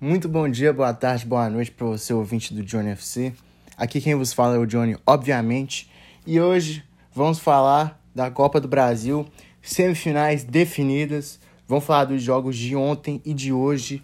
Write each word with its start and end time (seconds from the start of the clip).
Muito 0.00 0.28
bom 0.28 0.48
dia, 0.48 0.72
boa 0.72 0.92
tarde, 0.92 1.24
boa 1.24 1.48
noite 1.48 1.70
para 1.70 1.86
você, 1.86 2.12
ouvinte 2.12 2.52
do 2.52 2.64
Johnny 2.64 2.90
FC. 2.90 3.32
Aqui 3.76 4.00
quem 4.00 4.16
vos 4.16 4.32
fala 4.32 4.56
é 4.56 4.58
o 4.58 4.66
Johnny, 4.66 4.96
obviamente. 5.06 5.88
E 6.26 6.40
hoje 6.40 6.84
vamos 7.12 7.38
falar 7.38 8.02
da 8.12 8.28
Copa 8.28 8.60
do 8.60 8.66
Brasil, 8.66 9.24
semifinais 9.62 10.42
definidas. 10.42 11.38
Vamos 11.68 11.84
falar 11.84 12.06
dos 12.06 12.20
jogos 12.20 12.56
de 12.56 12.74
ontem 12.74 13.22
e 13.24 13.32
de 13.32 13.52
hoje 13.52 14.02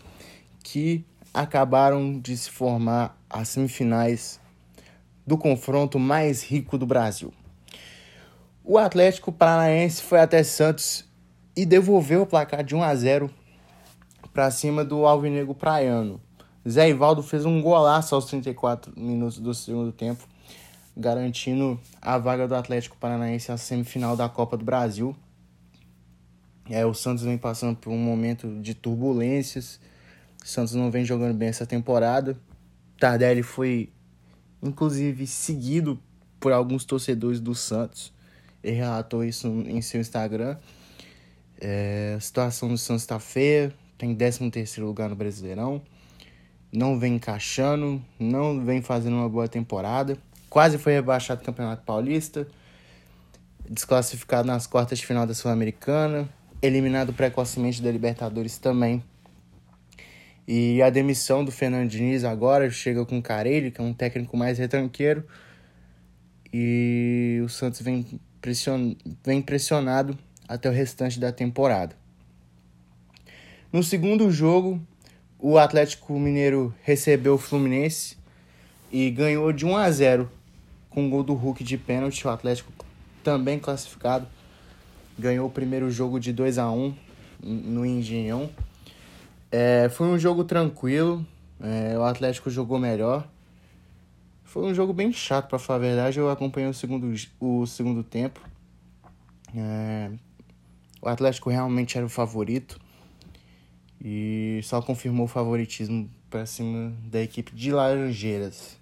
que 0.63 1.05
acabaram 1.35 2.21
de 2.21 2.37
se 2.37 2.49
formar 2.49 3.21
as 3.29 3.49
semifinais 3.49 4.41
do 5.27 5.37
confronto 5.37 5.99
mais 5.99 6.45
rico 6.45 6.79
do 6.79 6.87
Brasil. 6.87 7.35
O 8.65 8.79
Atlético 8.79 9.33
Paranaense 9.33 10.03
foi 10.03 10.21
até 10.21 10.45
Santos 10.45 11.05
e 11.57 11.67
devolveu 11.67 12.23
o 12.23 12.27
placar 12.27 12.63
de 12.63 12.77
1 12.77 12.83
a 12.85 12.95
0 12.95 13.31
para 14.33 14.51
cima 14.51 14.85
do 14.85 15.07
Alvinegro 15.07 15.55
Praiano. 15.55 16.21
Zé 16.69 16.91
Ivaldo 16.91 17.23
fez 17.23 17.45
um 17.45 17.61
golaço 17.61 18.15
aos 18.15 18.27
34 18.27 18.93
minutos 18.97 19.39
do 19.39 19.55
segundo 19.55 19.93
tempo, 19.93 20.27
garantindo 20.97 21.81
a 22.01 22.19
vaga 22.19 22.47
do 22.47 22.55
Atlético 22.55 22.97
Paranaense 22.99 23.51
à 23.51 23.57
semifinal 23.57 24.17
da 24.17 24.29
Copa 24.29 24.57
do 24.57 24.65
Brasil. 24.65 25.17
É, 26.69 26.87
o 26.87 26.95
Santos 26.95 27.25
vem 27.25 27.39
passando 27.39 27.77
por 27.77 27.91
um 27.91 27.99
momento 27.99 28.61
de 28.61 28.75
turbulências. 28.75 29.81
O 30.43 30.47
Santos 30.47 30.75
não 30.75 30.91
vem 30.91 31.05
jogando 31.05 31.35
bem 31.35 31.49
essa 31.49 31.67
temporada. 31.67 32.39
Tardelli 32.99 33.43
foi, 33.43 33.91
inclusive, 34.63 35.27
seguido 35.27 35.99
por 36.39 36.53
alguns 36.53 36.85
torcedores 36.85 37.41
do 37.41 37.55
Santos. 37.55 38.13
Ele 38.63 38.77
relatou 38.77 39.25
isso 39.25 39.49
em 39.49 39.81
seu 39.83 40.01
Instagram. 40.01 40.57
É, 41.61 42.15
a 42.17 42.21
situação 42.21 42.69
do 42.69 42.79
Santos 42.79 43.03
está 43.03 43.19
feia, 43.19 43.75
tem 44.01 44.15
13 44.15 44.51
terceiro 44.51 44.87
lugar 44.89 45.11
no 45.11 45.15
Brasileirão, 45.15 45.83
não 46.73 46.99
vem 46.99 47.17
encaixando, 47.17 48.03
não 48.19 48.65
vem 48.65 48.81
fazendo 48.81 49.17
uma 49.17 49.29
boa 49.29 49.47
temporada, 49.47 50.17
quase 50.49 50.79
foi 50.79 50.95
rebaixado 50.95 51.43
do 51.43 51.45
Campeonato 51.45 51.83
Paulista, 51.85 52.49
desclassificado 53.69 54.47
nas 54.49 54.67
quartas 54.67 54.99
de 54.99 55.07
final 55.07 55.27
da 55.27 55.35
Sul-Americana, 55.35 56.27
eliminado 56.63 57.13
precocemente 57.13 57.83
da 57.83 57.91
Libertadores 57.91 58.57
também. 58.57 59.05
E 60.49 60.81
a 60.81 60.89
demissão 60.89 61.45
do 61.45 61.53
Fernando 61.53 61.89
Diniz 61.89 62.25
agora 62.25 62.71
chega 62.71 63.05
com 63.05 63.19
o 63.19 63.23
Carelli, 63.23 63.71
que 63.71 63.81
é 63.83 63.85
um 63.85 63.93
técnico 63.93 64.35
mais 64.35 64.59
retranqueiro, 64.59 65.25
e 66.53 67.41
o 67.45 67.49
Santos 67.51 67.83
vem, 67.83 68.19
pression... 68.41 68.95
vem 69.23 69.43
pressionado 69.43 70.19
até 70.49 70.71
o 70.71 70.73
restante 70.73 71.21
da 71.21 71.31
temporada. 71.31 72.00
No 73.73 73.85
segundo 73.85 74.33
jogo, 74.33 74.81
o 75.39 75.57
Atlético 75.57 76.19
Mineiro 76.19 76.75
recebeu 76.83 77.35
o 77.35 77.39
Fluminense 77.39 78.17
e 78.91 79.09
ganhou 79.11 79.53
de 79.53 79.65
1 79.65 79.77
a 79.77 79.89
0 79.89 80.29
com 80.89 81.07
o 81.07 81.09
gol 81.09 81.23
do 81.23 81.35
Hulk 81.35 81.63
de 81.63 81.79
pênalti. 81.79 82.27
O 82.27 82.31
Atlético 82.31 82.73
também 83.23 83.61
classificado 83.61 84.27
ganhou 85.17 85.47
o 85.47 85.51
primeiro 85.51 85.89
jogo 85.89 86.19
de 86.19 86.33
2 86.33 86.59
a 86.59 86.69
1 86.69 86.97
no 87.45 87.87
Engenhão. 87.87 88.51
É, 89.53 89.89
foi 89.89 90.09
um 90.09 90.19
jogo 90.19 90.43
tranquilo, 90.43 91.25
é, 91.61 91.97
o 91.97 92.03
Atlético 92.03 92.51
jogou 92.51 92.77
melhor. 92.77 93.29
Foi 94.43 94.65
um 94.65 94.75
jogo 94.75 94.93
bem 94.93 95.13
chato, 95.13 95.49
para 95.49 95.61
falar 95.61 95.77
a 95.77 95.83
verdade. 95.83 96.19
Eu 96.19 96.29
acompanhei 96.29 96.69
o 96.69 96.75
segundo, 96.75 97.15
o 97.39 97.65
segundo 97.67 98.03
tempo. 98.03 98.41
É, 99.55 100.11
o 101.01 101.09
Atlético 101.09 101.51
realmente 101.51 101.97
era 101.97 102.05
o 102.05 102.11
favorito 102.11 102.77
e 104.03 104.61
só 104.63 104.81
confirmou 104.81 105.27
o 105.27 105.29
favoritismo 105.29 106.09
para 106.31 106.47
cima 106.47 106.93
da 107.05 107.21
equipe 107.21 107.55
de 107.55 107.71
Laranjeiras. 107.71 108.79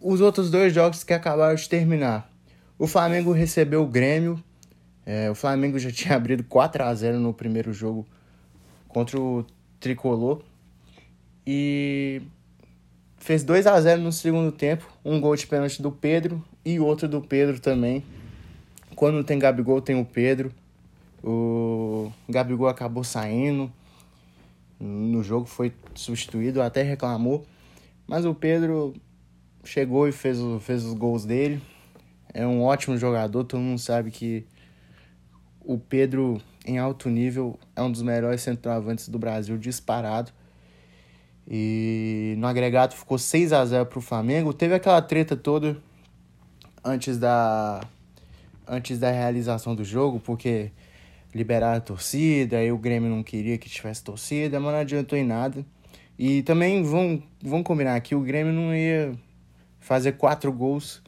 Os 0.00 0.20
outros 0.20 0.50
dois 0.50 0.74
jogos 0.74 1.04
que 1.04 1.12
acabaram 1.12 1.54
de 1.54 1.68
terminar. 1.68 2.30
O 2.76 2.86
Flamengo 2.86 3.30
recebeu 3.30 3.82
o 3.82 3.86
Grêmio. 3.86 4.42
É, 5.06 5.30
o 5.30 5.34
Flamengo 5.34 5.78
já 5.78 5.90
tinha 5.92 6.16
abrido 6.16 6.42
4 6.44 6.82
a 6.82 6.92
0 6.92 7.20
no 7.20 7.32
primeiro 7.32 7.72
jogo 7.72 8.04
contra 8.88 9.20
o 9.20 9.46
Tricolor. 9.78 10.42
E 11.46 12.22
fez 13.18 13.44
2 13.44 13.66
a 13.68 13.80
0 13.80 14.02
no 14.02 14.10
segundo 14.10 14.50
tempo. 14.50 14.88
Um 15.04 15.20
gol 15.20 15.36
de 15.36 15.46
pênalti 15.46 15.80
do 15.80 15.92
Pedro 15.92 16.42
e 16.64 16.80
outro 16.80 17.06
do 17.06 17.20
Pedro 17.20 17.60
também. 17.60 18.02
Quando 18.96 19.22
tem 19.22 19.38
Gabigol, 19.38 19.80
tem 19.80 20.00
o 20.00 20.04
Pedro. 20.04 20.52
O 21.22 22.10
Gabigol 22.28 22.66
acabou 22.66 23.04
saindo 23.04 23.72
no 24.82 25.22
jogo, 25.22 25.46
foi 25.46 25.72
substituído, 25.94 26.60
até 26.60 26.82
reclamou. 26.82 27.46
Mas 28.06 28.24
o 28.24 28.34
Pedro 28.34 28.92
chegou 29.62 30.08
e 30.08 30.12
fez, 30.12 30.38
fez 30.60 30.84
os 30.84 30.92
gols 30.92 31.24
dele. 31.24 31.62
É 32.34 32.44
um 32.46 32.62
ótimo 32.62 32.96
jogador, 32.96 33.44
todo 33.44 33.60
mundo 33.60 33.78
sabe 33.78 34.10
que 34.10 34.44
o 35.60 35.78
Pedro, 35.78 36.40
em 36.66 36.78
alto 36.78 37.08
nível, 37.08 37.58
é 37.76 37.82
um 37.82 37.92
dos 37.92 38.02
melhores 38.02 38.40
centroavantes 38.40 39.08
do 39.08 39.18
Brasil, 39.18 39.56
disparado. 39.56 40.32
E 41.46 42.34
no 42.38 42.46
agregado 42.46 42.94
ficou 42.94 43.18
6 43.18 43.52
a 43.52 43.64
0 43.64 43.86
para 43.86 43.98
o 43.98 44.02
Flamengo. 44.02 44.52
Teve 44.52 44.74
aquela 44.74 45.00
treta 45.00 45.36
toda 45.36 45.76
antes 46.84 47.18
da 47.18 47.80
antes 48.66 48.98
da 48.98 49.10
realização 49.10 49.74
do 49.74 49.84
jogo, 49.84 50.18
porque 50.20 50.70
liberar 51.34 51.76
a 51.76 51.80
torcida, 51.80 52.58
aí 52.58 52.70
o 52.70 52.78
Grêmio 52.78 53.08
não 53.08 53.22
queria 53.22 53.58
que 53.58 53.68
tivesse 53.68 54.02
torcida, 54.04 54.60
mas 54.60 54.72
não 54.72 54.80
adiantou 54.80 55.18
em 55.18 55.24
nada. 55.24 55.64
E 56.18 56.42
também 56.42 56.82
vão, 56.82 57.22
vão 57.42 57.62
combinar 57.62 58.00
que 58.00 58.14
o 58.14 58.20
Grêmio 58.20 58.52
não 58.52 58.74
ia 58.74 59.14
fazer 59.80 60.12
quatro 60.12 60.52
gols 60.52 61.02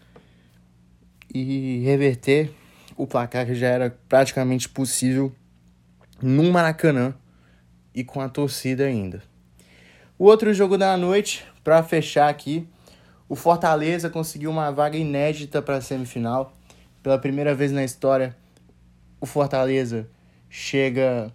e 1.33 1.83
reverter 1.85 2.51
o 2.97 3.07
placar 3.07 3.47
que 3.47 3.55
já 3.55 3.69
era 3.69 3.97
praticamente 4.09 4.69
possível 4.69 5.33
no 6.23 6.51
Maracanã 6.51 7.15
e 7.95 8.03
com 8.03 8.21
a 8.21 8.29
torcida 8.29 8.85
ainda. 8.85 9.23
O 10.19 10.25
outro 10.25 10.55
jogo 10.55 10.79
da 10.79 10.97
noite, 10.97 11.45
para 11.63 11.83
fechar 11.83 12.29
aqui, 12.29 12.67
o 13.29 13.35
Fortaleza 13.35 14.09
conseguiu 14.09 14.51
uma 14.51 14.71
vaga 14.71 14.97
inédita 14.97 15.61
para 15.61 15.77
a 15.77 15.81
semifinal. 15.81 16.53
Pela 17.03 17.19
primeira 17.19 17.55
vez 17.55 17.73
na 17.73 17.85
história, 17.85 18.37
o 19.25 19.27
Fortaleza 19.27 20.07
chega 20.51 21.33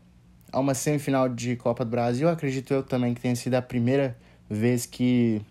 a 0.52 0.60
uma 0.60 0.76
semifinal 0.76 1.28
de 1.28 1.56
Copa 1.56 1.84
do 1.84 1.90
Brasil. 1.90 2.30
Acredito 2.30 2.72
eu 2.72 2.84
também 2.84 3.16
que 3.16 3.22
tenha 3.22 3.36
sido 3.36 3.56
a 3.56 3.64
primeira 3.64 4.16
vez 4.48 4.86
que 4.86 5.42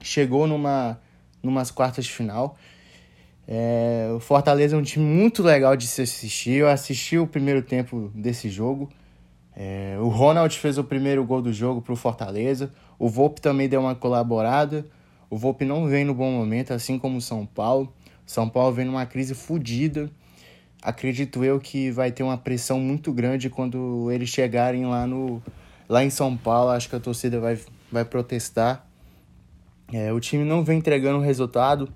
chegou 0.00 0.46
numa 0.46 0.98
numas 1.42 1.70
quartas 1.70 2.06
de 2.06 2.12
final. 2.12 2.56
É, 3.46 4.10
o 4.16 4.20
Fortaleza 4.20 4.74
é 4.74 4.78
um 4.78 4.82
time 4.82 5.04
muito 5.04 5.42
legal 5.42 5.76
de 5.76 5.86
se 5.86 6.00
assistir. 6.00 6.52
Eu 6.52 6.68
assisti 6.68 7.18
o 7.18 7.26
primeiro 7.26 7.60
tempo 7.60 8.10
desse 8.14 8.48
jogo. 8.48 8.88
É, 9.54 9.98
o 10.00 10.08
Ronald 10.08 10.58
fez 10.58 10.78
o 10.78 10.84
primeiro 10.84 11.22
gol 11.26 11.42
do 11.42 11.52
jogo 11.52 11.82
para 11.82 11.92
o 11.92 11.96
Fortaleza. 11.96 12.72
O 12.98 13.06
Volpe 13.06 13.38
também 13.38 13.68
deu 13.68 13.80
uma 13.80 13.94
colaborada. 13.94 14.86
O 15.28 15.36
Volpe 15.36 15.66
não 15.66 15.86
vem 15.86 16.06
no 16.06 16.14
bom 16.14 16.30
momento, 16.32 16.72
assim 16.72 16.98
como 16.98 17.18
o 17.18 17.20
São 17.20 17.44
Paulo. 17.44 17.92
São 18.24 18.48
Paulo 18.48 18.72
vem 18.72 18.86
numa 18.86 19.04
crise 19.04 19.34
fodida 19.34 20.10
acredito 20.82 21.44
eu 21.44 21.60
que 21.60 21.90
vai 21.90 22.10
ter 22.10 22.22
uma 22.22 22.38
pressão 22.38 22.80
muito 22.80 23.12
grande 23.12 23.50
quando 23.50 24.10
eles 24.10 24.28
chegarem 24.28 24.86
lá 24.86 25.06
no 25.06 25.42
lá 25.88 26.04
em 26.04 26.10
São 26.10 26.36
Paulo. 26.36 26.70
Acho 26.70 26.88
que 26.88 26.96
a 26.96 27.00
torcida 27.00 27.40
vai, 27.40 27.58
vai 27.90 28.04
protestar. 28.04 28.86
É, 29.92 30.12
o 30.12 30.20
time 30.20 30.44
não 30.44 30.62
vem 30.62 30.78
entregando 30.78 31.18
resultado 31.18 31.88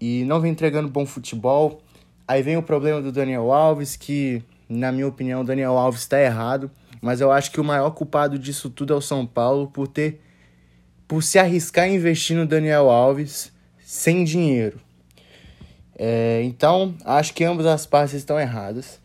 e 0.00 0.24
não 0.24 0.40
vem 0.40 0.50
entregando 0.50 0.88
bom 0.88 1.06
futebol. 1.06 1.80
Aí 2.26 2.42
vem 2.42 2.56
o 2.56 2.62
problema 2.62 3.00
do 3.00 3.12
Daniel 3.12 3.52
Alves, 3.52 3.96
que, 3.96 4.42
na 4.68 4.90
minha 4.92 5.06
opinião, 5.06 5.40
o 5.40 5.44
Daniel 5.44 5.78
Alves 5.78 6.00
está 6.00 6.20
errado. 6.20 6.70
Mas 7.00 7.20
eu 7.20 7.30
acho 7.30 7.52
que 7.52 7.60
o 7.60 7.64
maior 7.64 7.90
culpado 7.92 8.38
disso 8.38 8.68
tudo 8.68 8.92
é 8.92 8.96
o 8.96 9.00
São 9.00 9.24
Paulo 9.24 9.68
por 9.68 9.86
ter. 9.86 10.20
por 11.06 11.22
se 11.22 11.38
arriscar 11.38 11.84
a 11.84 11.88
investir 11.88 12.36
no 12.36 12.44
Daniel 12.46 12.90
Alves 12.90 13.52
sem 13.78 14.24
dinheiro. 14.24 14.80
É, 15.98 16.42
então, 16.44 16.94
acho 17.04 17.34
que 17.34 17.42
ambas 17.42 17.66
as 17.66 17.84
partes 17.84 18.14
estão 18.14 18.38
erradas. 18.38 19.00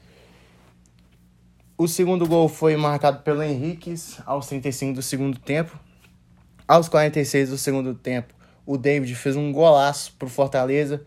O 1.76 1.88
segundo 1.88 2.28
gol 2.28 2.48
foi 2.48 2.78
marcado 2.78 3.24
pelo 3.24 3.42
Henrique 3.42 3.96
aos 4.26 4.46
35 4.46 4.94
do 4.94 5.02
segundo 5.02 5.40
tempo. 5.40 5.78
Aos 6.68 6.88
46 6.88 7.50
do 7.50 7.58
segundo 7.58 7.96
tempo, 7.96 8.34
o 8.64 8.78
David 8.78 9.16
fez 9.16 9.36
um 9.36 9.52
golaço 9.52 10.14
pro 10.20 10.30
Fortaleza. 10.30 11.04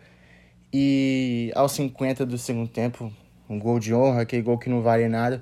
E 0.73 1.53
aos 1.55 1.73
50 1.73 2.27
do 2.27 2.37
segundo 2.37 2.69
tempo, 2.69 3.13
um 3.49 3.59
gol 3.59 3.79
de 3.79 3.95
honra, 3.95 4.23
aquele 4.23 4.43
gol 4.43 4.59
que 4.59 4.69
não 4.69 4.83
vale 4.83 5.09
nada. 5.09 5.41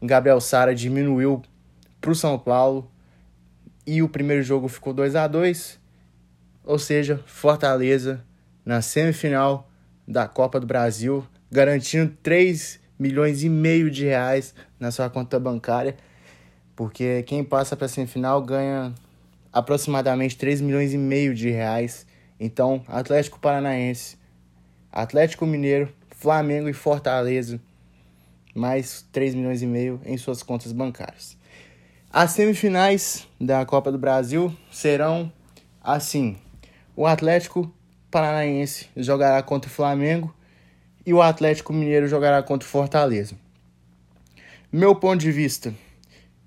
O 0.00 0.06
Gabriel 0.06 0.40
Sara 0.40 0.74
diminuiu 0.74 1.42
pro 1.98 2.14
São 2.14 2.38
Paulo. 2.38 2.90
E 3.86 4.02
o 4.02 4.08
primeiro 4.08 4.42
jogo 4.42 4.68
ficou 4.68 4.92
2 4.92 5.16
a 5.16 5.26
2 5.26 5.80
Ou 6.62 6.78
seja, 6.78 7.24
Fortaleza 7.26 8.22
na 8.66 8.82
semifinal 8.82 9.67
da 10.08 10.26
Copa 10.26 10.58
do 10.58 10.66
Brasil, 10.66 11.24
garantindo 11.50 12.16
3 12.22 12.80
milhões 12.98 13.44
e 13.44 13.48
meio 13.50 13.90
de 13.90 14.06
reais 14.06 14.54
na 14.80 14.90
sua 14.90 15.10
conta 15.10 15.38
bancária. 15.38 15.94
porque 16.74 17.24
quem 17.24 17.42
passa 17.42 17.76
para 17.76 17.86
a 17.86 17.88
semifinal 17.88 18.40
ganha 18.40 18.94
aproximadamente 19.52 20.36
3 20.36 20.60
milhões 20.60 20.94
e 20.94 20.98
meio 20.98 21.34
de 21.34 21.50
reais. 21.50 22.06
Então, 22.38 22.84
Atlético 22.86 23.40
Paranaense, 23.40 24.16
Atlético 24.92 25.44
Mineiro, 25.44 25.92
Flamengo 26.10 26.68
e 26.68 26.72
Fortaleza, 26.72 27.60
mais 28.54 29.04
3 29.10 29.34
milhões 29.34 29.60
e 29.60 29.66
meio 29.66 30.00
em 30.04 30.16
suas 30.16 30.40
contas 30.40 30.70
bancárias. 30.70 31.36
As 32.12 32.30
semifinais 32.30 33.26
da 33.40 33.66
Copa 33.66 33.90
do 33.90 33.98
Brasil 33.98 34.56
serão 34.70 35.32
assim: 35.82 36.36
o 36.94 37.06
Atlético 37.06 37.72
Paranaense 38.10 38.88
jogará 38.96 39.42
contra 39.42 39.70
o 39.70 39.72
Flamengo 39.72 40.34
e 41.04 41.12
o 41.12 41.22
Atlético 41.22 41.72
Mineiro 41.72 42.08
jogará 42.08 42.42
contra 42.42 42.66
o 42.66 42.70
Fortaleza. 42.70 43.34
Meu 44.70 44.94
ponto 44.94 45.20
de 45.20 45.32
vista, 45.32 45.74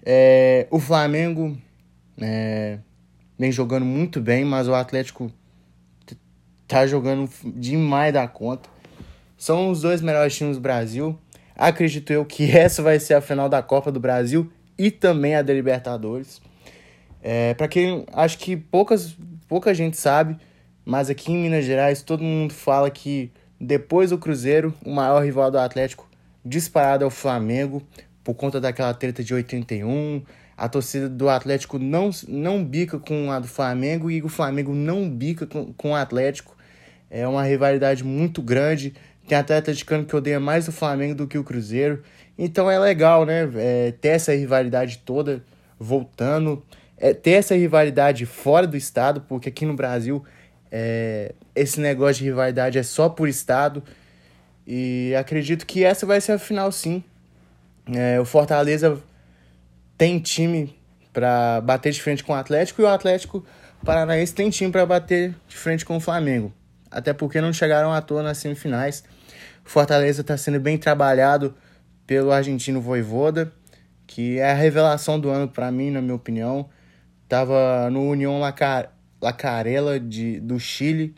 é, 0.03 0.67
o 0.69 0.79
Flamengo 0.79 1.57
é, 2.19 2.77
vem 3.37 3.51
jogando 3.51 3.85
muito 3.85 4.21
bem, 4.21 4.45
mas 4.45 4.67
o 4.67 4.75
Atlético 4.75 5.31
tá 6.67 6.85
jogando 6.87 7.29
demais 7.43 8.13
da 8.13 8.27
conta. 8.27 8.69
São 9.37 9.71
os 9.71 9.81
dois 9.81 10.01
melhores 10.01 10.35
times 10.35 10.57
do 10.57 10.61
Brasil. 10.61 11.17
Acredito 11.55 12.13
eu 12.13 12.23
que 12.23 12.49
essa 12.55 12.81
vai 12.81 12.99
ser 12.99 13.15
a 13.15 13.21
final 13.21 13.49
da 13.49 13.61
Copa 13.61 13.91
do 13.91 13.99
Brasil 13.99 14.51
e 14.77 14.89
também 14.89 15.35
a 15.35 15.41
da 15.41 15.53
Libertadores. 15.53 16.41
É, 17.21 17.53
para 17.53 17.67
quem 17.67 18.05
acho 18.13 18.37
que 18.37 18.55
poucas, 18.55 19.15
pouca 19.47 19.73
gente 19.73 19.97
sabe, 19.97 20.37
mas 20.85 21.09
aqui 21.09 21.31
em 21.31 21.37
Minas 21.37 21.65
Gerais 21.65 22.01
todo 22.01 22.23
mundo 22.23 22.53
fala 22.53 22.89
que 22.89 23.31
depois 23.59 24.09
do 24.09 24.17
Cruzeiro, 24.17 24.73
o 24.83 24.91
maior 24.91 25.23
rival 25.23 25.51
do 25.51 25.59
Atlético 25.59 26.09
disparado 26.43 27.03
é 27.03 27.07
o 27.07 27.11
Flamengo 27.11 27.83
por 28.23 28.33
conta 28.33 28.59
daquela 28.59 28.93
treta 28.93 29.23
de 29.23 29.33
81. 29.33 30.23
A 30.57 30.67
torcida 30.67 31.07
do 31.07 31.29
Atlético 31.29 31.79
não, 31.79 32.09
não 32.27 32.63
bica 32.63 32.99
com 32.99 33.31
a 33.31 33.39
do 33.39 33.47
Flamengo 33.47 34.09
e 34.09 34.21
o 34.21 34.29
Flamengo 34.29 34.73
não 34.73 35.09
bica 35.09 35.45
com, 35.45 35.73
com 35.73 35.91
o 35.91 35.95
Atlético. 35.95 36.55
É 37.09 37.27
uma 37.27 37.43
rivalidade 37.43 38.03
muito 38.03 38.41
grande. 38.41 38.93
Tem 39.27 39.37
até 39.37 39.57
atleticano 39.57 40.05
que 40.05 40.15
odeia 40.15 40.39
mais 40.39 40.67
o 40.67 40.71
Flamengo 40.71 41.15
do 41.15 41.27
que 41.27 41.37
o 41.37 41.43
Cruzeiro. 41.43 42.01
Então 42.37 42.69
é 42.69 42.79
legal, 42.79 43.25
né? 43.25 43.49
É, 43.55 43.91
ter 43.91 44.09
essa 44.09 44.33
rivalidade 44.33 44.99
toda 45.05 45.43
voltando. 45.79 46.63
É, 46.97 47.13
ter 47.13 47.31
essa 47.31 47.55
rivalidade 47.55 48.25
fora 48.25 48.67
do 48.67 48.77
estado, 48.77 49.21
porque 49.21 49.49
aqui 49.49 49.65
no 49.65 49.75
Brasil 49.75 50.23
é, 50.71 51.33
esse 51.53 51.79
negócio 51.79 52.23
de 52.23 52.29
rivalidade 52.29 52.77
é 52.77 52.83
só 52.83 53.09
por 53.09 53.27
estado. 53.27 53.83
E 54.65 55.13
acredito 55.19 55.65
que 55.65 55.83
essa 55.83 56.05
vai 56.05 56.21
ser 56.21 56.33
a 56.33 56.39
final 56.39 56.71
sim. 56.71 57.03
É, 57.93 58.19
o 58.19 58.25
Fortaleza 58.25 59.01
tem 59.97 60.19
time 60.19 60.79
para 61.11 61.59
bater 61.61 61.91
de 61.91 62.01
frente 62.01 62.23
com 62.23 62.31
o 62.31 62.35
Atlético 62.35 62.81
e 62.81 62.85
o 62.85 62.87
Atlético 62.87 63.45
Paranaense 63.83 64.33
tem 64.33 64.49
time 64.49 64.71
para 64.71 64.85
bater 64.85 65.35
de 65.47 65.57
frente 65.57 65.83
com 65.83 65.97
o 65.97 65.99
Flamengo. 65.99 66.53
Até 66.89 67.13
porque 67.13 67.41
não 67.41 67.51
chegaram 67.51 67.91
à 67.91 68.01
toa 68.01 68.21
nas 68.21 68.37
semifinais. 68.37 69.03
O 69.65 69.69
Fortaleza 69.69 70.21
está 70.21 70.37
sendo 70.37 70.59
bem 70.59 70.77
trabalhado 70.77 71.55
pelo 72.05 72.31
argentino 72.31 72.79
Voivoda, 72.79 73.51
que 74.05 74.39
é 74.39 74.51
a 74.51 74.53
revelação 74.53 75.19
do 75.19 75.29
ano 75.29 75.47
para 75.47 75.71
mim, 75.71 75.89
na 75.89 76.01
minha 76.01 76.15
opinião. 76.15 76.69
Tava 77.27 77.89
no 77.89 78.09
União 78.09 78.39
Lacar 78.39 78.91
Lacarela 79.21 79.99
de, 79.99 80.39
do 80.39 80.59
Chile, 80.59 81.13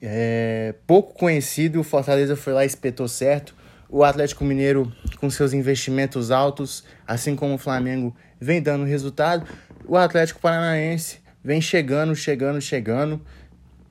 é, 0.00 0.74
pouco 0.86 1.14
conhecido. 1.14 1.80
O 1.80 1.84
Fortaleza 1.84 2.36
foi 2.36 2.52
lá 2.52 2.64
e 2.64 2.66
espetou 2.66 3.08
certo 3.08 3.54
o 3.92 4.02
Atlético 4.02 4.42
Mineiro, 4.42 4.90
com 5.18 5.28
seus 5.28 5.52
investimentos 5.52 6.30
altos, 6.30 6.82
assim 7.06 7.36
como 7.36 7.56
o 7.56 7.58
Flamengo, 7.58 8.16
vem 8.40 8.62
dando 8.62 8.86
resultado. 8.86 9.46
O 9.86 9.98
Atlético 9.98 10.40
Paranaense 10.40 11.20
vem 11.44 11.60
chegando, 11.60 12.16
chegando, 12.16 12.58
chegando, 12.58 13.20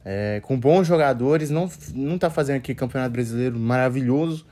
é, 0.04 0.42
com 0.44 0.60
bons 0.60 0.88
jogadores. 0.88 1.52
Não, 1.52 1.70
não 1.94 2.18
tá 2.18 2.32
fazendo 2.32 2.58
aqui 2.58 2.74
campeonato 2.74 3.12
brasileiro 3.12 3.60
maravilhoso, 3.60 4.48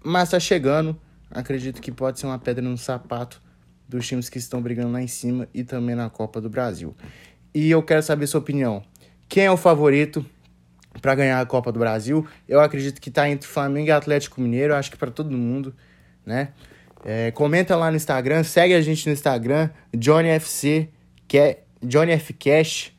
mas 0.00 0.30
tá 0.30 0.38
chegando. 0.38 0.96
Acredito 1.28 1.82
que 1.82 1.90
pode 1.90 2.20
ser 2.20 2.26
uma 2.26 2.38
pedra 2.38 2.62
no 2.62 2.78
sapato 2.78 3.42
dos 3.88 4.06
times 4.06 4.28
que 4.28 4.38
estão 4.38 4.62
brigando 4.62 4.92
lá 4.92 5.02
em 5.02 5.08
cima 5.08 5.48
e 5.52 5.64
também 5.64 5.96
na 5.96 6.08
Copa 6.08 6.40
do 6.40 6.48
Brasil. 6.48 6.94
E 7.54 7.70
eu 7.70 7.82
quero 7.82 8.02
saber 8.02 8.26
sua 8.26 8.40
opinião. 8.40 8.82
Quem 9.28 9.44
é 9.44 9.50
o 9.50 9.56
favorito 9.56 10.24
para 11.00 11.14
ganhar 11.14 11.40
a 11.40 11.46
Copa 11.46 11.72
do 11.72 11.78
Brasil. 11.78 12.26
Eu 12.48 12.60
acredito 12.60 13.00
que 13.00 13.08
está 13.08 13.28
entre 13.28 13.48
Flamengo 13.48 13.88
e 13.88 13.90
Atlético 13.90 14.40
Mineiro, 14.40 14.74
acho 14.74 14.90
que 14.90 14.96
para 14.96 15.10
todo 15.10 15.30
mundo, 15.36 15.74
né? 16.24 16.48
É, 17.04 17.30
comenta 17.32 17.76
lá 17.76 17.90
no 17.90 17.96
Instagram, 17.96 18.42
segue 18.44 18.72
a 18.72 18.80
gente 18.80 19.06
no 19.06 19.12
Instagram, 19.12 19.68
JohnnyFC, 19.92 20.88
que 21.28 21.38
é 21.38 21.62
Cash. 22.38 22.92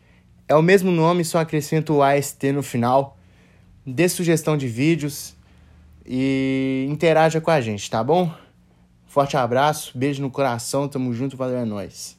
É 0.47 0.55
o 0.55 0.61
mesmo 0.61 0.91
nome, 0.91 1.25
só 1.25 1.39
acrescento 1.39 1.95
o 1.95 2.03
AST 2.03 2.51
no 2.51 2.61
final. 2.61 3.17
Dê 3.83 4.07
sugestão 4.07 4.55
de 4.55 4.67
vídeos 4.67 5.35
e 6.05 6.85
interaja 6.87 7.41
com 7.41 7.49
a 7.49 7.59
gente, 7.59 7.89
tá 7.89 8.03
bom? 8.03 8.31
Forte 9.07 9.37
abraço, 9.37 9.97
beijo 9.97 10.21
no 10.21 10.29
coração, 10.29 10.87
tamo 10.87 11.11
junto, 11.13 11.35
valeu, 11.35 11.57
é 11.57 11.65
nóis. 11.65 12.14